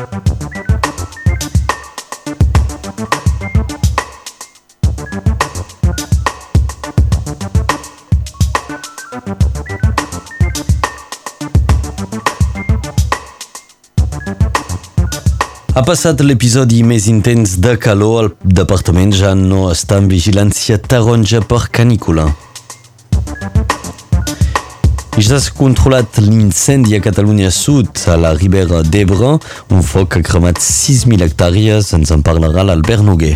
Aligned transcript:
Ha 0.00 0.04
passat 15.84 16.16
l'episodi 16.24 16.80
més 16.84 17.06
intens 17.12 17.58
de 17.60 17.76
calor, 17.76 18.24
al 18.24 18.32
departament 18.56 19.12
ja 19.12 19.34
no 19.36 19.68
està 19.68 20.00
en 20.00 20.08
vigilància 20.08 20.80
taronja 20.80 21.44
per 21.44 21.68
canícula. 21.76 22.32
Ja 25.20 25.36
s'ha 25.36 25.52
controlat 25.52 26.16
l'incendi 26.16 26.94
a 26.96 27.00
Catalunya 27.04 27.50
Sud, 27.52 27.90
a 28.08 28.16
la 28.16 28.32
Ribera 28.32 28.80
d'Ebre, 28.82 29.34
un 29.68 29.82
foc 29.84 30.14
que 30.14 30.22
ha 30.22 30.24
cremat 30.24 30.56
6.000 30.64 31.20
hectàrees, 31.26 31.90
ens 31.92 32.12
en 32.14 32.22
parlarà 32.24 32.64
l'Albert 32.64 33.04
Noguer. 33.04 33.34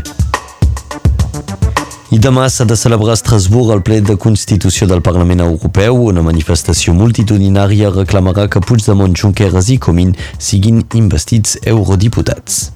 I 2.14 2.20
demà 2.22 2.46
s'ha 2.48 2.64
de 2.64 2.78
celebrar 2.78 3.12
a 3.12 3.18
Estrasburg 3.18 3.74
el 3.74 3.82
ple 3.84 4.00
de 4.00 4.16
Constitució 4.16 4.88
del 4.88 5.04
Parlament 5.04 5.44
Europeu. 5.44 6.00
Una 6.08 6.24
manifestació 6.24 6.96
multitudinària 6.96 7.92
reclamarà 7.92 8.48
que 8.48 8.64
Puigdemont, 8.64 9.12
Junqueras 9.20 9.68
i 9.68 9.76
Comín 9.76 10.16
siguin 10.38 10.80
investits 10.94 11.58
eurodiputats. 11.66 12.70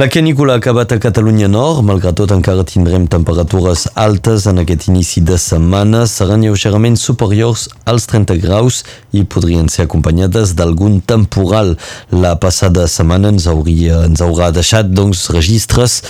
La 0.00 0.08
canícula 0.08 0.54
ha 0.54 0.56
acabat 0.56 0.92
a 0.92 0.96
Catalunya 0.96 1.44
Nord, 1.52 1.82
malgrat 1.84 2.16
tot 2.16 2.30
encara 2.32 2.62
tindrem 2.64 3.02
temperatures 3.12 3.82
altes 4.00 4.46
en 4.48 4.62
aquest 4.62 4.86
inici 4.88 5.20
de 5.20 5.36
setmana, 5.36 6.06
seran 6.08 6.40
lleugerament 6.40 6.96
superiors 6.96 7.66
als 7.84 8.08
30 8.08 8.38
graus 8.40 8.80
i 9.12 9.26
podrien 9.28 9.68
ser 9.68 9.84
acompanyades 9.84 10.54
d'algun 10.56 11.02
temporal. 11.04 11.74
La 12.16 12.32
passada 12.40 12.86
setmana 12.88 13.34
ens, 13.34 13.44
hauria, 13.44 14.06
ens 14.08 14.24
haurà 14.24 14.48
deixat 14.56 14.88
doncs, 14.88 15.26
registres 15.36 16.00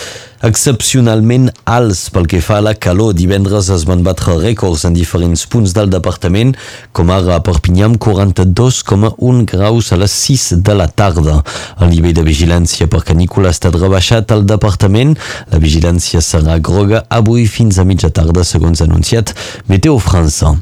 excepcionalment 0.47 1.51
alts 1.69 2.07
pel 2.15 2.29
que 2.31 2.41
fa 2.45 2.59
a 2.61 2.65
la 2.65 2.75
calor. 2.75 3.13
Divendres 3.17 3.69
es 3.75 3.85
van 3.89 4.05
batre 4.07 4.37
rècords 4.41 4.87
en 4.89 4.97
diferents 4.97 5.45
punts 5.51 5.75
del 5.77 5.91
departament, 5.93 6.55
com 6.97 7.13
ara 7.13 7.37
a 7.37 7.45
Perpinyà 7.45 7.91
amb 7.91 8.01
42,1 8.01 9.45
graus 9.53 9.93
a 9.93 10.01
les 10.01 10.17
6 10.29 10.49
de 10.65 10.79
la 10.79 10.89
tarda. 10.89 11.41
El 11.81 11.93
nivell 11.95 12.17
de 12.17 12.25
vigilància 12.27 12.89
per 12.91 13.05
canícula 13.13 13.51
ha 13.51 13.57
estat 13.57 13.77
rebaixat 13.77 14.33
al 14.33 14.47
departament. 14.49 15.17
La 15.53 15.61
vigilància 15.63 16.25
serà 16.25 16.59
groga 16.59 17.05
avui 17.09 17.47
fins 17.47 17.79
a 17.79 17.87
mitja 17.89 18.13
tarda, 18.15 18.45
segons 18.45 18.83
anunciat 18.87 19.35
Meteo 19.69 19.99
França. 20.01 20.57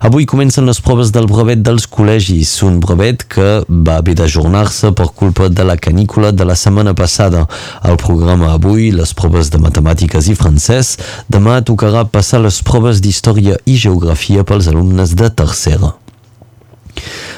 Avui 0.00 0.26
comencen 0.28 0.66
les 0.68 0.80
proves 0.84 1.10
del 1.14 1.28
brevet 1.30 1.62
dels 1.64 1.86
col·legis, 1.90 2.52
un 2.66 2.78
brevet 2.80 3.24
que 3.32 3.48
va 3.68 3.98
haver 4.00 4.16
d'ajornar-se 4.18 4.92
per 4.96 5.08
culpa 5.16 5.48
de 5.48 5.64
la 5.66 5.76
canícula 5.76 6.32
de 6.32 6.44
la 6.44 6.56
setmana 6.56 6.94
passada. 6.94 7.46
Al 7.82 7.96
programa 8.00 8.52
avui, 8.54 8.90
les 8.94 9.14
proves 9.16 9.50
de 9.50 9.60
matemàtiques 9.62 10.30
i 10.30 10.36
francès, 10.38 10.96
demà 11.32 11.60
tocarà 11.66 12.04
passar 12.04 12.42
les 12.44 12.62
proves 12.62 13.00
d'història 13.00 13.56
i 13.64 13.76
geografia 13.80 14.44
pels 14.44 14.68
alumnes 14.72 15.16
de 15.16 15.30
tercera. 15.30 15.94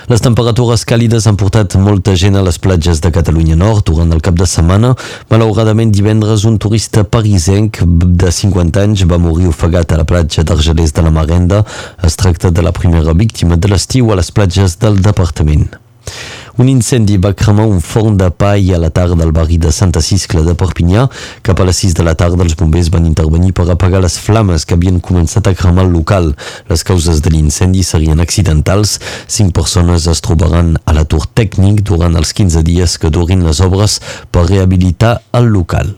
Les 0.09 0.23
temperatures 0.25 0.87
càlides 0.89 1.27
han 1.29 1.37
portat 1.37 1.75
molta 1.77 2.15
gent 2.17 2.39
a 2.39 2.43
les 2.47 2.57
platges 2.65 3.03
de 3.05 3.11
Catalunya 3.13 3.59
Nord 3.61 3.85
durant 3.91 4.09
el 4.17 4.23
cap 4.25 4.39
de 4.41 4.47
setmana. 4.49 4.95
Malauradament, 5.29 5.93
divendres, 5.93 6.47
un 6.49 6.57
turista 6.57 7.03
parisenc 7.05 7.83
de 8.23 8.31
50 8.33 8.87
anys 8.87 9.03
va 9.11 9.19
morir 9.21 9.51
ofegat 9.51 9.93
a 9.93 9.99
la 10.01 10.07
platja 10.09 10.47
d'Argelers 10.49 10.97
de 10.97 11.05
la 11.05 11.13
Marenda. 11.13 11.61
Es 12.01 12.17
tracta 12.17 12.49
de 12.49 12.65
la 12.65 12.73
primera 12.73 13.13
víctima 13.13 13.61
de 13.61 13.69
l'estiu 13.69 14.09
a 14.09 14.17
les 14.17 14.33
platges 14.33 14.79
del 14.81 14.97
departament. 15.05 15.69
Un 16.59 16.67
incendi 16.67 17.21
va 17.23 17.31
cremar 17.39 17.69
un 17.71 17.79
forn 17.79 18.17
de 18.19 18.27
pa 18.35 18.57
i 18.59 18.73
a 18.75 18.79
la 18.83 18.89
tarda 18.91 19.23
al 19.23 19.31
barri 19.31 19.61
de 19.63 19.71
Santa 19.71 20.01
Ciscla 20.03 20.41
de 20.43 20.57
Perpinyà. 20.59 21.05
Cap 21.47 21.61
a 21.63 21.67
les 21.69 21.79
6 21.85 21.95
de 21.95 22.07
la 22.09 22.17
tarda 22.19 22.43
els 22.43 22.57
bombers 22.59 22.89
van 22.91 23.07
intervenir 23.07 23.53
per 23.55 23.69
apagar 23.71 24.01
les 24.03 24.17
flames 24.19 24.67
que 24.67 24.75
havien 24.75 24.99
començat 24.99 25.47
a 25.47 25.55
cremar 25.55 25.87
el 25.87 25.95
local. 25.95 26.33
Les 26.67 26.83
causes 26.83 27.23
de 27.23 27.31
l'incendi 27.31 27.87
serien 27.87 28.19
accidentals. 28.27 28.97
Cinc 29.31 29.55
persones 29.55 30.11
es 30.11 30.25
trobaran 30.27 30.75
a 30.83 30.99
l'atur 30.99 31.29
tècnic 31.31 31.85
durant 31.87 32.19
els 32.19 32.35
15 32.35 32.67
dies 32.67 32.99
que 32.99 33.15
durin 33.15 33.47
les 33.47 33.63
obres 33.63 34.01
per 34.35 34.49
rehabilitar 34.51 35.21
el 35.39 35.53
local. 35.55 35.95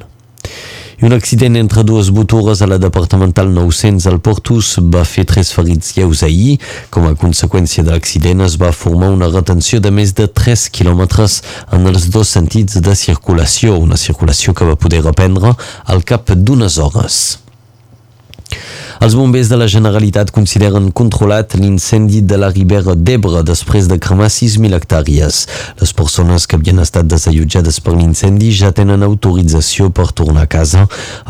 I 1.01 1.07
un 1.07 1.15
accident 1.17 1.55
entre 1.57 1.81
dues 1.81 2.11
botures 2.13 2.61
a 2.61 2.67
la 2.69 2.77
departamental 2.77 3.49
900 3.49 4.05
al 4.11 4.19
Portus 4.21 4.75
va 4.93 5.01
fer 5.09 5.25
tres 5.25 5.49
ferits 5.57 5.95
lleus 5.97 6.21
ahir. 6.27 6.59
Com 6.93 7.09
a 7.09 7.15
conseqüència 7.17 7.81
de 7.87 7.95
l'accident 7.95 8.45
es 8.45 8.59
va 8.61 8.69
formar 8.77 9.09
una 9.17 9.31
retenció 9.33 9.81
de 9.81 9.95
més 9.97 10.13
de 10.13 10.29
3 10.29 10.69
quilòmetres 10.77 11.41
en 11.73 11.89
els 11.89 12.11
dos 12.13 12.37
sentits 12.37 12.83
de 12.85 12.97
circulació, 13.09 13.81
una 13.81 13.97
circulació 13.97 14.53
que 14.53 14.69
va 14.69 14.77
poder 14.77 15.01
reprendre 15.07 15.57
al 15.87 16.05
cap 16.05 16.35
d'unes 16.37 16.77
hores. 16.77 17.23
Els 19.01 19.15
bombers 19.17 19.49
de 19.49 19.57
la 19.57 19.65
Generalitat 19.65 20.29
consideren 20.29 20.91
controlat 20.93 21.55
l'incendi 21.57 22.19
de 22.21 22.37
la 22.37 22.51
Ribera 22.53 22.93
d'Ebre 22.93 23.41
després 23.49 23.87
de 23.89 23.97
cremar 23.97 24.27
6.000 24.29 24.77
hectàrees. 24.77 25.39
Les 25.81 25.95
persones 25.97 26.45
que 26.45 26.59
havien 26.59 26.83
estat 26.83 27.09
desallotjades 27.09 27.79
per 27.81 27.95
l'incendi 27.97 28.51
ja 28.53 28.69
tenen 28.77 29.01
autorització 29.07 29.89
per 29.89 30.11
tornar 30.13 30.43
a 30.45 30.51
casa. 30.53 30.83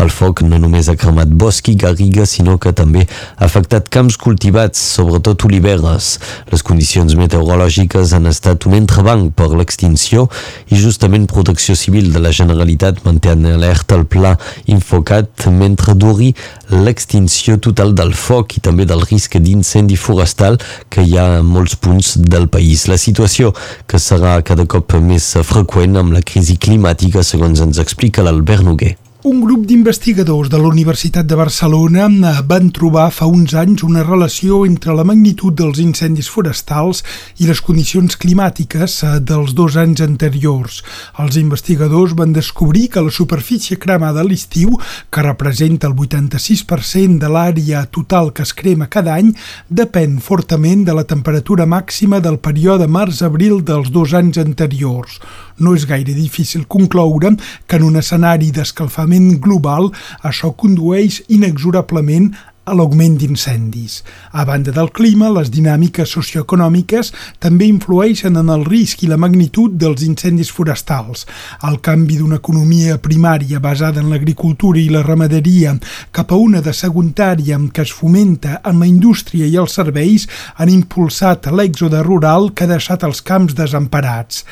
El 0.02 0.10
foc 0.10 0.42
no 0.42 0.58
només 0.58 0.88
ha 0.90 0.96
cremat 0.98 1.30
bosc 1.30 1.70
i 1.70 1.76
garriga, 1.78 2.26
sinó 2.26 2.56
que 2.58 2.72
també 2.74 3.04
ha 3.06 3.46
afectat 3.46 3.86
camps 3.86 4.18
cultivats, 4.18 4.82
sobretot 4.96 5.46
oliveres. 5.46 6.16
Les 6.50 6.66
condicions 6.66 7.14
meteorològiques 7.22 8.16
han 8.18 8.26
estat 8.32 8.66
un 8.66 8.74
entrebanc 8.80 9.30
per 9.38 9.52
l'extinció 9.54 10.26
i 10.74 10.80
justament 10.82 11.30
Protecció 11.30 11.78
Civil 11.78 12.10
de 12.10 12.26
la 12.26 12.34
Generalitat 12.34 13.04
manté 13.06 13.30
en 13.36 13.46
alerta 13.54 13.94
el 13.94 14.08
pla 14.10 14.34
infocat 14.66 15.46
mentre 15.54 15.94
duri 15.94 16.34
l'extinció 16.74 17.59
total 17.62 17.94
del 17.96 18.14
foc 18.16 18.56
i 18.58 18.64
també 18.64 18.86
del 18.88 19.04
risc 19.06 19.36
d'incendi 19.40 19.98
forestal 20.00 20.58
que 20.88 21.04
hi 21.04 21.18
ha 21.18 21.26
en 21.40 21.46
molts 21.46 21.76
punts 21.76 22.16
del 22.18 22.48
país. 22.48 22.88
La 22.88 22.98
situació 23.00 23.54
que 23.86 24.00
serà 24.00 24.38
cada 24.46 24.66
cop 24.66 24.96
més 25.00 25.34
freqüent 25.44 26.00
amb 26.00 26.16
la 26.16 26.24
crisi 26.24 26.56
climàtica, 26.56 27.22
segons 27.22 27.62
ens 27.64 27.78
explica 27.82 28.26
l'Albert 28.26 28.66
Noguer. 28.66 28.96
Un 29.22 29.42
grup 29.44 29.66
d'investigadors 29.68 30.48
de 30.48 30.56
la 30.56 30.68
Universitat 30.70 31.26
de 31.28 31.36
Barcelona 31.36 32.06
van 32.48 32.70
trobar 32.72 33.10
fa 33.12 33.26
uns 33.28 33.52
anys 33.52 33.82
una 33.84 34.00
relació 34.00 34.62
entre 34.64 34.94
la 34.96 35.04
magnitud 35.04 35.52
dels 35.52 35.76
incendis 35.82 36.30
forestals 36.32 37.02
i 37.36 37.44
les 37.44 37.60
condicions 37.60 38.16
climàtiques 38.16 38.94
eh, 39.04 39.10
dels 39.20 39.52
dos 39.52 39.76
anys 39.76 40.00
anteriors. 40.06 40.78
Els 41.20 41.36
investigadors 41.36 42.14
van 42.16 42.32
descobrir 42.32 42.86
que 42.94 43.02
la 43.04 43.12
superfície 43.12 43.76
cremada 43.76 44.22
a 44.22 44.24
l'estiu, 44.24 44.80
que 45.12 45.26
representa 45.26 45.90
el 45.90 45.98
86% 46.00 47.20
de 47.20 47.28
l'àrea 47.28 47.84
total 47.92 48.32
que 48.32 48.48
es 48.48 48.54
crema 48.56 48.88
cada 48.88 49.18
any, 49.20 49.34
depèn 49.68 50.16
fortament 50.24 50.86
de 50.88 50.96
la 50.96 51.04
temperatura 51.04 51.68
màxima 51.68 52.24
del 52.24 52.40
període 52.40 52.88
març-abril 52.88 53.60
dels 53.68 53.92
dos 53.92 54.16
anys 54.16 54.40
anteriors. 54.40 55.20
No 55.60 55.74
és 55.76 55.86
gaire 55.88 56.14
difícil 56.16 56.66
concloure 56.66 57.34
que 57.68 57.76
en 57.76 57.84
un 57.86 58.00
escenari 58.00 58.50
d'escalfament 58.56 59.34
global 59.44 59.90
això 60.26 60.54
condueix 60.56 61.20
inexorablement 61.28 62.32
a 62.70 62.74
l'augment 62.74 63.16
d'incendis. 63.18 64.00
A 64.30 64.44
banda 64.44 64.70
del 64.70 64.90
clima, 64.94 65.30
les 65.34 65.50
dinàmiques 65.50 66.12
socioeconòmiques 66.14 67.12
també 67.42 67.66
influeixen 67.66 68.38
en 68.38 68.50
el 68.52 68.64
risc 68.68 69.02
i 69.02 69.10
la 69.10 69.18
magnitud 69.18 69.74
dels 69.80 70.04
incendis 70.06 70.52
forestals. 70.54 71.26
El 71.66 71.80
canvi 71.82 72.20
d'una 72.20 72.38
economia 72.38 72.98
primària 73.02 73.60
basada 73.62 74.00
en 74.02 74.10
l'agricultura 74.12 74.78
i 74.78 74.90
la 74.92 75.02
ramaderia 75.06 75.74
cap 76.14 76.30
a 76.30 76.38
una 76.38 76.60
de 76.62 76.74
secundària 76.76 77.56
amb 77.58 77.72
què 77.74 77.82
es 77.86 77.94
fomenta 77.94 78.60
en 78.64 78.78
la 78.82 78.88
indústria 78.90 79.48
i 79.50 79.58
els 79.58 79.74
serveis 79.80 80.28
han 80.56 80.70
impulsat 80.70 81.50
l'èxode 81.50 82.04
rural 82.06 82.52
que 82.54 82.66
ha 82.66 82.72
deixat 82.74 83.04
els 83.08 83.22
camps 83.26 83.56
desemparats. 83.58 84.44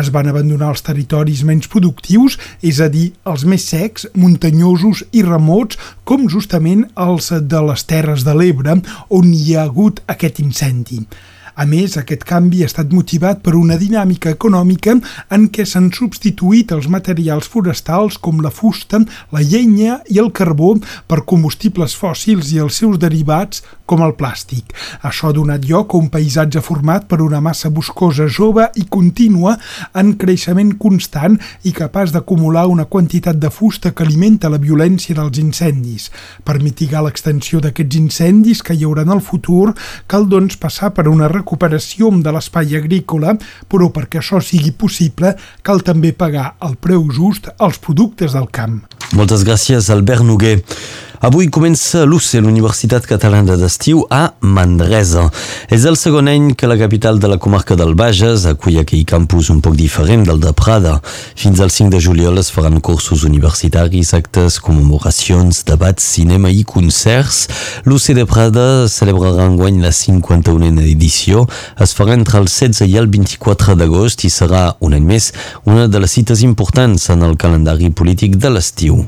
Es 0.00 0.12
van 0.14 0.30
abandonar 0.32 0.72
els 0.72 0.84
territoris 0.86 1.44
menys 1.44 1.68
productius, 1.68 2.38
és 2.62 2.80
a 2.80 2.88
dir, 2.92 3.10
els 3.28 3.44
més 3.44 3.68
secs, 3.68 4.08
muntanyosos 4.14 5.04
i 5.12 5.26
remots, 5.26 5.76
com 6.06 6.28
justament 6.30 6.86
els 6.94 7.32
de 7.34 7.56
de 7.56 7.65
les 7.68 7.86
Terres 7.90 8.24
de 8.26 8.34
l'Ebre 8.36 8.78
on 9.10 9.32
hi 9.34 9.56
ha 9.56 9.66
hagut 9.66 10.02
aquest 10.16 10.40
incendi. 10.42 11.02
A 11.56 11.64
més, 11.64 11.94
aquest 11.96 12.26
canvi 12.28 12.58
ha 12.60 12.66
estat 12.68 12.90
motivat 12.92 13.38
per 13.40 13.54
una 13.56 13.78
dinàmica 13.80 14.28
econòmica 14.34 14.92
en 15.32 15.46
què 15.48 15.64
s'han 15.64 15.86
substituït 15.96 16.74
els 16.76 16.84
materials 16.92 17.46
forestals 17.48 18.18
com 18.20 18.42
la 18.44 18.50
fusta, 18.52 19.00
la 19.32 19.40
llenya 19.40 20.02
i 20.12 20.20
el 20.20 20.28
carbó 20.36 20.74
per 21.08 21.22
combustibles 21.24 21.94
fòssils 21.96 22.50
i 22.52 22.60
els 22.60 22.76
seus 22.82 22.98
derivats 23.00 23.62
com 23.88 24.02
el 24.04 24.12
plàstic. 24.18 24.74
Això 25.00 25.30
ha 25.30 25.36
donat 25.36 25.64
lloc 25.64 25.94
a 25.94 26.00
un 26.02 26.10
paisatge 26.12 26.60
format 26.60 27.06
per 27.08 27.22
una 27.24 27.40
massa 27.40 27.70
boscosa 27.72 28.26
jove 28.28 28.66
i 28.76 28.84
contínua 28.92 29.54
en 29.96 30.12
creixement 30.20 30.74
constant 30.82 31.38
i 31.64 31.72
capaç 31.72 32.12
d'acumular 32.12 32.66
una 32.68 32.84
quantitat 32.84 33.40
de 33.40 33.48
fusta 33.48 33.94
que 33.96 34.04
alimenta 34.04 34.52
la 34.52 34.60
violència 34.60 35.16
dels 35.16 35.40
incendis. 35.40 36.10
Per 36.44 36.58
mitigar 36.60 37.06
l'extensió 37.06 37.64
d'aquests 37.64 37.96
incendis 38.02 38.60
que 38.60 38.76
hi 38.76 38.84
haurà 38.84 39.08
en 39.08 39.16
el 39.16 39.24
futur, 39.24 39.72
cal 40.06 40.28
doncs 40.28 40.60
passar 40.60 40.92
per 40.92 41.08
una 41.08 41.24
recuperació 41.24 41.45
de 42.22 42.34
l'espai 42.34 42.76
agrícola, 42.76 43.36
però 43.70 43.88
perquè 43.94 44.20
això 44.20 44.42
sigui 44.42 44.74
possible 44.76 45.34
cal 45.62 45.82
també 45.86 46.12
pagar 46.12 46.56
el 46.66 46.76
preu 46.76 47.06
just 47.10 47.48
als 47.58 47.78
productes 47.78 48.34
del 48.36 48.50
camp. 48.50 48.82
Moltes 49.14 49.46
gràcies, 49.46 49.90
Albert 49.94 50.26
Noguer. 50.26 50.58
Avui 51.20 51.48
comença 51.48 52.04
l'UCE, 52.04 52.42
l'Universitat 52.44 53.06
Catalana 53.08 53.56
d'Estiu, 53.56 54.02
a 54.12 54.34
Manresa. 54.40 55.24
És 55.72 55.86
el 55.88 55.96
segon 55.96 56.28
any 56.28 56.50
que 56.52 56.68
la 56.68 56.76
capital 56.76 57.18
de 57.18 57.30
la 57.30 57.38
comarca 57.40 57.76
del 57.78 57.94
Bages 57.96 58.44
acull 58.50 58.76
aquell 58.82 59.06
campus 59.08 59.48
un 59.48 59.62
poc 59.64 59.78
diferent 59.78 60.26
del 60.28 60.42
de 60.42 60.52
Prada. 60.52 60.98
Fins 61.34 61.62
al 61.64 61.72
5 61.72 61.94
de 61.94 62.02
juliol 62.04 62.36
es 62.42 62.52
faran 62.52 62.82
cursos 62.84 63.24
universitaris, 63.24 64.12
actes, 64.18 64.60
commemoracions, 64.60 65.62
debats, 65.64 66.04
cinema 66.18 66.52
i 66.52 66.66
concerts. 66.68 67.46
L'UCE 67.88 68.12
de 68.18 68.26
Prada 68.28 68.84
celebrarà 68.92 69.48
enguany 69.48 69.80
la 69.80 69.94
51a 69.96 70.84
edició. 70.84 71.46
Es 71.80 71.96
farà 71.96 72.12
entre 72.18 72.44
el 72.44 72.52
16 72.52 72.84
i 72.92 73.00
el 73.00 73.08
24 73.08 73.78
d'agost 73.80 74.28
i 74.28 74.32
serà, 74.32 74.68
un 74.84 75.00
any 75.00 75.08
més, 75.16 75.32
una 75.64 75.88
de 75.88 76.04
les 76.04 76.12
cites 76.12 76.44
importants 76.44 77.08
en 77.08 77.24
el 77.24 77.40
calendari 77.40 77.88
polític 77.88 78.36
de 78.36 78.52
l'estiu. 78.52 79.00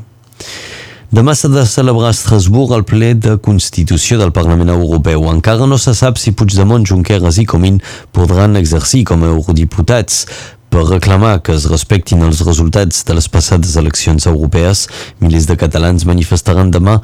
Demà 1.09 1.33
s'ha 1.33 1.49
de 1.49 1.63
celebrar 1.65 2.11
a 2.11 2.13
Estrasburg 2.13 2.75
el 2.77 2.83
ple 2.85 3.15
de 3.17 3.39
Constitució 3.41 4.19
del 4.21 4.29
Parlament 4.37 4.69
Europeu. 4.75 5.23
Encara 5.31 5.65
no 5.65 5.79
se 5.81 5.95
sap 5.97 6.19
si 6.21 6.35
Puigdemont, 6.37 6.85
Junqueras 6.85 7.39
i 7.41 7.47
Comín 7.49 7.79
podran 8.13 8.59
exercir 8.61 9.07
com 9.09 9.25
a 9.25 9.31
eurodiputats. 9.33 10.27
Per 10.69 10.83
reclamar 10.85 11.39
que 11.41 11.55
es 11.57 11.65
respectin 11.73 12.27
els 12.27 12.43
resultats 12.45 13.09
de 13.09 13.17
les 13.17 13.29
passades 13.33 13.79
eleccions 13.81 14.29
europees, 14.29 14.85
milers 15.25 15.49
de 15.49 15.57
catalans 15.57 16.05
manifestaran 16.05 16.69
demà 16.77 16.99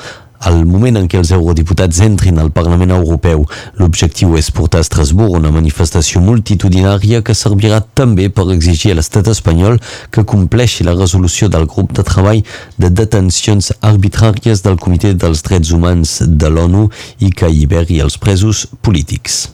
al 0.49 0.64
moment 0.69 0.99
en 1.00 1.08
què 1.08 1.19
els 1.20 1.32
eurodiputats 1.35 2.00
entrin 2.05 2.38
al 2.41 2.52
Parlament 2.55 2.93
Europeu. 2.96 3.44
L'objectiu 3.81 4.37
és 4.38 4.50
portar 4.55 4.82
a 4.82 4.87
Estrasburg 4.87 5.38
una 5.38 5.52
manifestació 5.55 6.23
multitudinària 6.25 7.23
que 7.25 7.37
servirà 7.38 7.81
també 7.94 8.29
per 8.29 8.46
exigir 8.55 8.93
a 8.93 8.99
l'estat 9.00 9.31
espanyol 9.32 9.81
que 10.14 10.26
compleixi 10.29 10.87
la 10.87 10.96
resolució 10.99 11.49
del 11.49 11.67
grup 11.70 11.96
de 11.96 12.05
treball 12.06 12.44
de 12.79 12.93
detencions 12.93 13.73
arbitràries 13.81 14.64
del 14.64 14.79
Comitè 14.81 15.14
dels 15.17 15.43
Drets 15.46 15.73
Humans 15.75 16.20
de 16.29 16.52
l'ONU 16.52 16.88
i 17.25 17.32
que 17.32 17.49
alliberi 17.49 18.00
els 18.05 18.20
presos 18.20 18.67
polítics 18.82 19.44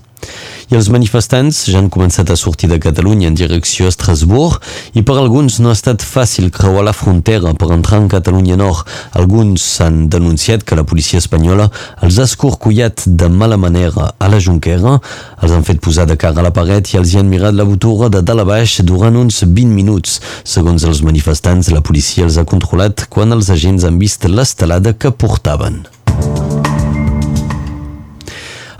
i 0.70 0.76
els 0.78 0.88
manifestants 0.94 1.64
ja 1.66 1.80
han 1.80 1.88
començat 1.90 2.30
a 2.30 2.36
sortir 2.38 2.68
de 2.70 2.78
Catalunya 2.82 3.26
en 3.30 3.34
direcció 3.38 3.88
a 3.88 3.90
Estrasburg 3.90 4.60
i 4.94 5.02
per 5.06 5.16
alguns 5.18 5.58
no 5.58 5.72
ha 5.72 5.74
estat 5.74 6.04
fàcil 6.06 6.52
creuar 6.54 6.84
la 6.86 6.94
frontera 6.94 7.52
per 7.58 7.72
entrar 7.74 7.98
en 7.98 8.06
Catalunya 8.12 8.58
Nord. 8.60 8.86
Alguns 9.18 9.64
han 9.82 10.04
denunciat 10.12 10.62
que 10.62 10.78
la 10.78 10.86
policia 10.86 11.18
espanyola 11.18 11.66
els 12.06 12.20
ha 12.20 12.28
escorcollat 12.30 13.02
de 13.06 13.28
mala 13.28 13.58
manera 13.58 14.12
a 14.14 14.30
la 14.30 14.38
Junquera, 14.38 14.98
els 15.42 15.54
han 15.56 15.66
fet 15.66 15.82
posar 15.82 16.06
de 16.06 16.18
cara 16.20 16.38
a 16.38 16.46
la 16.46 16.54
paret 16.54 16.94
i 16.94 17.00
els 17.02 17.12
hi 17.12 17.18
han 17.18 17.30
mirat 17.30 17.58
la 17.58 17.66
botura 17.66 18.08
de 18.08 18.22
dalt 18.22 18.46
a 18.46 18.48
baix 18.54 18.78
durant 18.86 19.18
uns 19.18 19.42
20 19.42 19.74
minuts. 19.74 20.20
Segons 20.44 20.86
els 20.86 21.02
manifestants, 21.02 21.74
la 21.74 21.82
policia 21.82 22.28
els 22.30 22.38
ha 22.38 22.46
controlat 22.46 23.08
quan 23.10 23.34
els 23.34 23.50
agents 23.50 23.88
han 23.88 23.98
vist 23.98 24.30
l'estelada 24.30 24.94
que 24.94 25.10
portaven. 25.10 25.82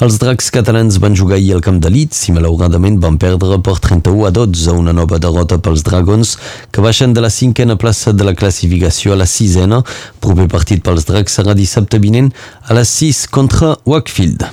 Els 0.00 0.14
dracs 0.16 0.46
catalans 0.48 0.96
van 0.96 1.12
jugar 1.12 1.36
ahir 1.36 1.50
al 1.52 1.60
camp 1.60 1.76
de 1.84 1.90
Leeds 1.92 2.22
i 2.30 2.32
malauradament 2.32 2.94
van 3.02 3.18
perdre 3.20 3.58
per 3.60 3.74
31 3.84 4.22
a 4.24 4.30
12 4.32 4.72
una 4.72 4.94
nova 4.96 5.18
derrota 5.20 5.58
pels 5.60 5.82
Dragons 5.84 6.30
que 6.72 6.80
baixen 6.80 7.12
de 7.12 7.20
la 7.20 7.28
cinquena 7.28 7.76
plaça 7.76 8.14
de 8.16 8.24
la 8.24 8.32
classificació 8.32 9.12
a 9.12 9.18
la 9.20 9.26
sisena. 9.28 9.82
Proper 10.24 10.48
partit 10.48 10.80
pels 10.86 11.04
dracs 11.04 11.36
serà 11.36 11.52
dissabte 11.52 12.00
vinent 12.00 12.32
a 12.64 12.78
les 12.80 12.94
6 13.02 13.26
contra 13.28 13.74
Wakefield. 13.84 14.48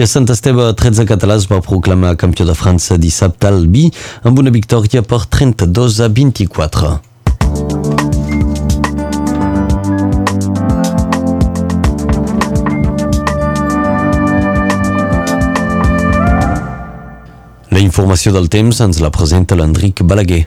I 0.00 0.06
a 0.06 0.08
Sant 0.08 0.32
Esteve, 0.32 0.70
13 0.72 1.04
catalans 1.04 1.44
va 1.52 1.60
proclamar 1.60 2.16
campió 2.16 2.48
de 2.48 2.56
França 2.56 2.96
dissabte 2.96 3.52
al 3.52 3.66
Bi 3.68 3.84
amb 4.24 4.40
una 4.40 4.56
victòria 4.56 5.04
per 5.04 5.26
32 5.28 6.00
a 6.08 6.08
24. 6.08 7.09
La 17.80 17.84
informació 17.86 18.28
del 18.36 18.50
temps 18.52 18.76
ens 18.84 18.98
la 19.00 19.08
presenta 19.08 19.56
l'Enric 19.56 20.02
Balaguer. 20.04 20.42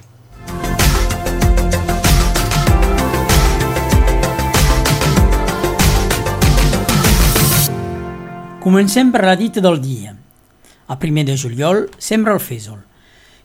Comencem 8.61 9.09
per 9.09 9.23
la 9.25 9.33
dita 9.33 9.63
del 9.65 9.81
dia. 9.81 10.13
A 10.85 10.99
primer 11.01 11.25
de 11.25 11.33
juliol 11.33 11.87
sembra 11.97 12.37
el 12.37 12.43
fèsol. 12.51 12.77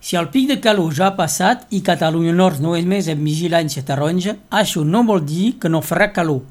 Si 0.05 0.20
el 0.20 0.29
pic 0.37 0.52
de 0.52 0.61
calor 0.61 0.93
ja 0.93 1.08
ha 1.08 1.17
passat 1.17 1.64
i 1.73 1.81
Catalunya 1.81 2.37
Nord 2.37 2.61
no 2.61 2.76
és 2.76 2.85
més 2.85 3.08
en 3.08 3.25
vigilància 3.25 3.87
taronja, 3.88 4.37
això 4.52 4.85
no 4.85 5.00
vol 5.08 5.25
dir 5.25 5.55
que 5.56 5.73
no 5.73 5.81
farà 5.81 6.12
calor, 6.12 6.44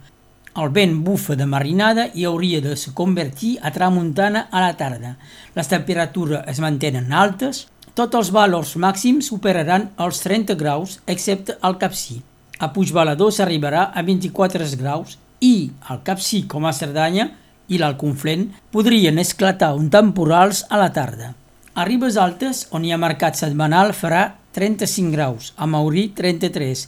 el 0.57 0.71
vent 0.73 0.95
bufa 1.05 1.35
de 1.37 1.45
marinada 1.45 2.07
i 2.13 2.25
hauria 2.25 2.61
de 2.61 2.75
se 2.75 2.93
convertir 2.97 3.57
a 3.61 3.71
tramuntana 3.71 4.47
a 4.51 4.61
la 4.63 4.73
tarda. 4.77 5.15
Les 5.55 5.69
temperatures 5.69 6.43
es 6.49 6.61
mantenen 6.63 7.13
altes, 7.13 7.67
tots 7.97 8.17
els 8.17 8.31
valors 8.33 8.75
màxims 8.77 9.29
superaran 9.29 9.89
els 10.01 10.21
30 10.25 10.57
graus, 10.57 10.99
excepte 11.05 11.57
al 11.61 11.77
Capcí. 11.81 12.21
A 12.59 12.71
Puigbalador 12.73 13.31
s'arribarà 13.33 13.91
a 13.93 14.01
24 14.05 14.65
graus 14.77 15.17
i 15.41 15.69
al 15.89 16.01
Capcí, 16.03 16.43
com 16.49 16.65
a 16.65 16.73
Cerdanya, 16.73 17.29
i 17.67 17.77
l'Alconflent 17.77 18.47
podrien 18.71 19.19
esclatar 19.19 19.73
un 19.75 19.89
temporals 19.93 20.63
a 20.69 20.79
la 20.81 20.91
tarda. 20.93 21.33
A 21.77 21.85
Ribes 21.85 22.17
Altes, 22.17 22.65
on 22.73 22.85
hi 22.85 22.93
ha 22.93 22.97
mercat 22.97 23.37
setmanal, 23.37 23.93
farà 23.93 24.23
35 24.57 25.13
graus, 25.13 25.51
a 25.57 25.67
Maurí 25.69 26.07
33, 26.17 26.87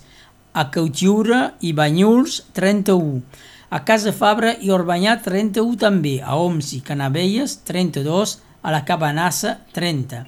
a 0.53 0.69
Cautiura 0.73 1.41
i 1.61 1.75
Banyuls 1.77 2.39
31, 2.57 3.21
a 3.69 3.83
Casa 3.85 4.11
Fabra 4.11 4.55
i 4.57 4.71
Orbanyà 4.73 5.19
31 5.21 5.77
també, 5.77 6.15
a 6.25 6.35
Oms 6.41 6.73
i 6.73 6.81
Canavelles 6.81 7.59
32, 7.67 8.39
a 8.65 8.73
la 8.73 8.81
Cabanassa 8.85 9.59
30. 9.75 10.23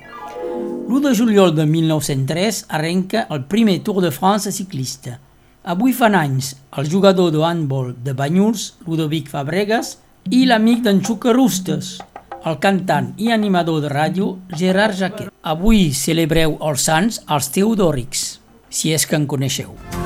L'1 0.88 1.02
de 1.08 1.14
juliol 1.16 1.56
de 1.56 1.66
1903 1.66 2.66
arrenca 2.70 3.26
el 3.34 3.46
primer 3.50 3.80
Tour 3.82 4.02
de 4.04 4.12
France 4.12 4.52
ciclista. 4.52 5.18
Avui 5.64 5.94
fan 5.94 6.16
anys 6.18 6.56
el 6.78 6.90
jugador 6.90 7.32
de 7.32 7.42
handball 7.46 7.96
de 8.04 8.14
Banyuls, 8.14 8.76
Ludovic 8.86 9.30
Fabregas, 9.30 9.98
i 10.30 10.46
l'amic 10.46 10.84
d'en 10.86 11.02
Rustes, 11.34 11.98
el 12.46 12.60
cantant 12.60 13.14
i 13.18 13.32
animador 13.32 13.82
de 13.82 13.90
ràdio 13.90 14.38
Gerard 14.58 14.98
Jaquet. 14.98 15.34
Avui 15.42 15.94
celebreu 15.94 16.58
els 16.62 16.82
sants 16.82 17.22
als 17.26 17.50
teodòrics, 17.50 18.40
si 18.70 18.94
és 18.94 19.06
que 19.06 19.16
en 19.16 19.26
coneixeu. 19.26 20.01